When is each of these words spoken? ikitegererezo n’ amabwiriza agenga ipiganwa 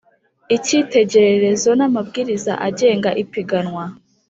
ikitegererezo 0.55 1.69
n’ 1.79 1.81
amabwiriza 1.87 2.53
agenga 2.67 3.09
ipiganwa 3.23 3.83